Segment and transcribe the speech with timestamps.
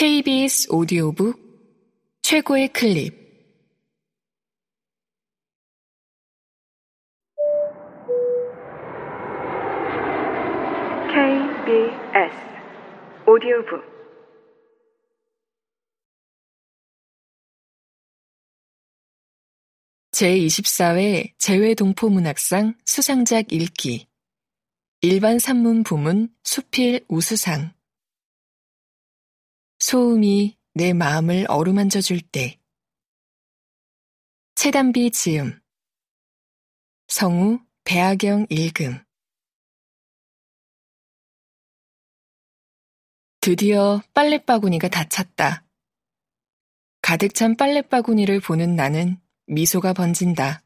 [0.00, 1.38] KBS 오디오북
[2.22, 3.12] 최고의 클립.
[11.06, 12.34] KBS
[13.26, 13.84] 오디오북.
[20.12, 24.08] 제24회 재외동포문학상 수상작 읽기.
[25.02, 27.74] 일반 산문 부문 수필 우수상
[29.80, 32.60] 소음이 내 마음을 어루만져 줄 때.
[34.54, 35.58] 채담비 지음.
[37.08, 39.02] 성우 배아경 읽음.
[43.40, 45.64] 드디어 빨랫바구니가 닫혔다.
[47.00, 50.62] 가득 찬 빨랫바구니를 보는 나는 미소가 번진다.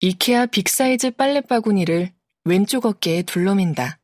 [0.00, 2.12] 이케아 빅사이즈 빨랫바구니를
[2.44, 4.00] 왼쪽 어깨에 둘러맨다.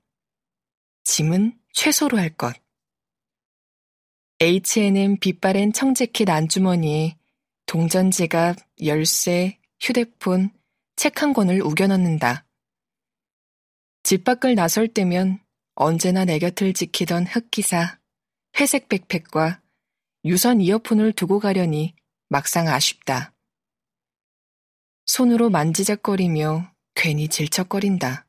[1.03, 2.55] 짐은 최소로 할 것.
[4.41, 7.17] H&M 빛바랜 청재킷 안주머니에
[7.67, 10.51] 동전 지갑, 열쇠, 휴대폰,
[10.95, 12.47] 책 한 권을 우겨넣는다.
[14.05, 15.41] 집 밖을 나설 때면
[15.75, 17.99] 언제나 내 곁을 지키던 흑기사,
[18.61, 19.61] 회색 백팩과
[20.25, 21.97] 유선 이어폰을 두고 가려니
[22.29, 23.33] 막상 아쉽다.
[25.07, 28.27] 손으로 만지작거리며 괜히 질척거린다.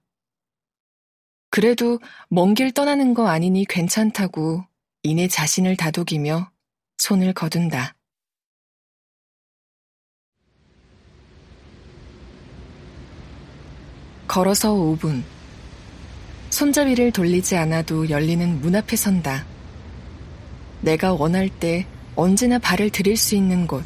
[1.51, 4.65] 그래도 먼 길 떠나는 거 아니니 괜찮다고
[5.01, 6.51] 이내 자신을 다독이며
[6.97, 7.95] 손을 거둔다.
[14.27, 15.23] 걸어서 5분.
[16.49, 19.45] 손잡이를 돌리지 않아도 열리는 문 앞에 선다.
[20.81, 23.85] 내가 원할 때 언제나 발을 들일 수 있는 곳.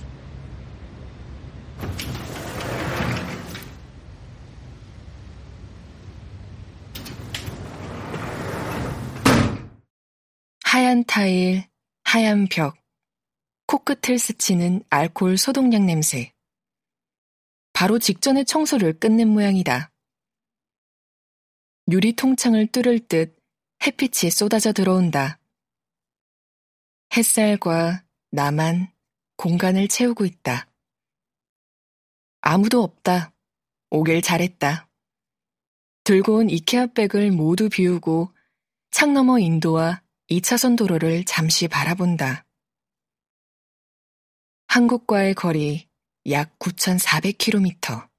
[10.74, 11.70] 하얀 타일,
[12.04, 12.76] 하얀 벽,
[13.68, 16.34] 코끝을 스치는 알코올 소독약 냄새.
[17.74, 19.92] 바로 직전에 청소를 끝낸 모양이다.
[21.92, 23.38] 유리 통창을 뚫을 듯
[23.86, 25.40] 햇빛이 쏟아져 들어온다.
[27.16, 28.92] 햇살과 나만
[29.38, 30.72] 공간을 채우고 있다.
[32.42, 33.32] 아무도 없다.
[33.92, 34.90] 오길 잘했다.
[36.04, 38.34] 들고 온 이케아 백을 모두 비우고
[38.90, 42.46] 창 너머 인도와 2차선 도로를 잠시 바라본다.
[44.68, 45.88] 한국과의 거리
[46.30, 48.10] 약 9,400km.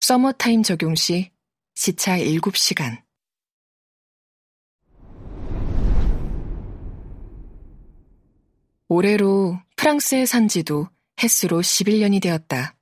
[0.00, 1.30] 서머타임 적용 시
[1.74, 3.02] 시차 7시간.
[8.88, 10.88] 올해로 프랑스에 산 지도
[11.22, 12.76] 햇수로 11년이 되었다.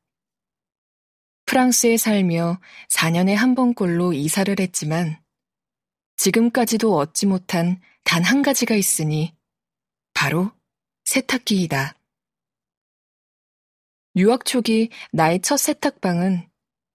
[1.46, 2.60] 프랑스에 살며
[2.90, 5.21] 4년에 한 번꼴로 이사를 했지만
[6.22, 9.34] 지금까지도 얻지 못한 단 한 가지가 있으니
[10.14, 10.52] 바로
[11.02, 11.96] 세탁기이다.
[14.14, 16.48] 유학 초기 나의 첫 세탁방은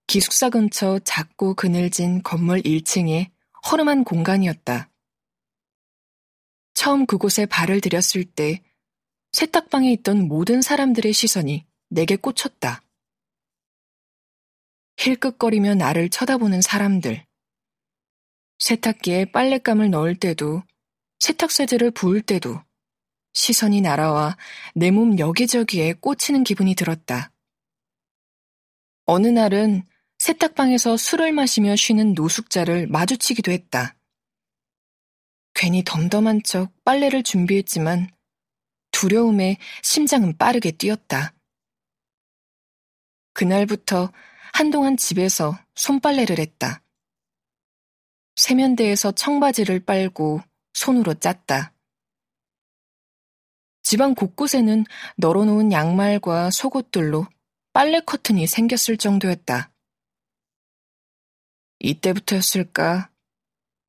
[0.08, 3.30] 기숙사 근처 작고 그늘진 건물 1층의
[3.70, 4.90] 허름한 공간이었다.
[6.74, 8.64] 처음 그곳에 발을 들였을 때
[9.34, 12.82] 세탁방에 있던 모든 사람들의 시선이 내게 꽂혔다.
[14.96, 17.27] 힐끗거리며 나를 쳐다보는 사람들.
[18.60, 20.64] 세탁기에 빨랫감을 넣을 때도,
[21.20, 22.62] 세탁세제를 부을 때도
[23.34, 24.38] 시선이 날아와
[24.76, 27.32] 내 몸 여기저기에 꽂히는 기분이 들었다.
[29.06, 29.84] 어느 날은
[30.18, 33.96] 세탁방에서 술을 마시며 쉬는 노숙자를 마주치기도 했다.
[35.54, 38.10] 괜히 덤덤한 척 빨래를 준비했지만
[38.92, 41.34] 두려움에 심장은 빠르게 뛰었다.
[43.34, 44.12] 그날부터
[44.54, 46.82] 한동안 집에서 손빨래를 했다.
[48.38, 50.42] 세면대에서 청바지를 빨고
[50.74, 51.74] 손으로 짰다.
[53.82, 54.86] 집안 곳곳에는
[55.18, 57.28] 널어놓은 양말과 속옷들로
[57.74, 59.72] 빨래 커튼이 생겼을 정도였다.
[61.80, 63.12] 이때부터였을까?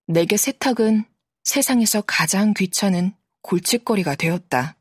[0.06, 1.04] 내게 세탁은
[1.44, 4.78] 세상에서 가장 귀찮은 골칫거리가 되었다.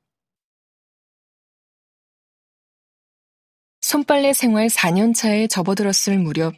[3.81, 6.55] 손빨래 생활 4년차에 접어들었을 무렵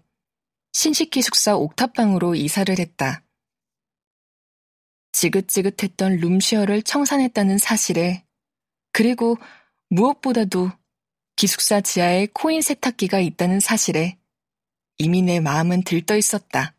[0.71, 3.23] 신식기 숙사 옥탑방으로 이사를 했다.
[5.11, 8.25] 지긋지긋했던 룸쉐어를 청산했다는 사실에
[8.91, 9.37] 그리고
[9.89, 10.71] 무엇보다도
[11.35, 14.17] 기숙사 지하에 코인 세탁기가 있다는 사실에
[14.97, 16.75] 이미 내 마음은 들떠 있었다.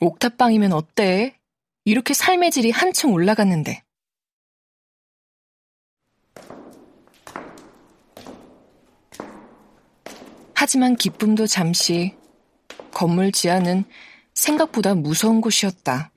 [0.00, 1.38] 옥탑방이면 어때?
[1.84, 3.82] 이렇게 삶의 질이 한층 올라갔는데.
[10.60, 12.16] 하지만 기쁨도 잠시
[12.92, 13.84] 건물 지하는
[14.34, 16.10] 생각보다 무서운 곳이었다.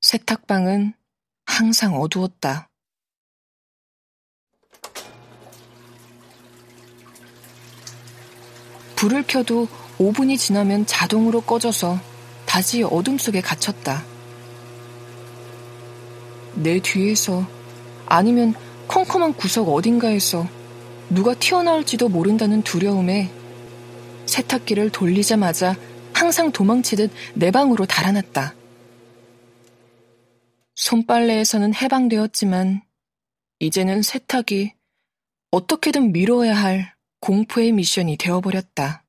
[0.00, 0.94] 세탁방은
[1.44, 2.68] 항상 어두웠다.
[8.94, 9.66] 불을 켜도
[9.98, 11.98] 5분이 지나면 자동으로 꺼져서
[12.46, 14.04] 다시 어둠 속에 갇혔다.
[16.54, 17.44] 내 뒤에서
[18.06, 18.54] 아니면
[18.86, 20.59] 컴컴한 구석 어딘가에서
[21.10, 23.28] 누가 튀어나올지도 모른다는 두려움에
[24.26, 25.76] 세탁기를 돌리자마자
[26.12, 28.54] 항상 도망치듯 내 방으로 달아났다.
[30.76, 32.82] 손빨래에서는 해방되었지만
[33.58, 34.72] 이제는 세탁이
[35.50, 39.04] 어떻게든 미뤄야 할 공포의 미션이 되어버렸다.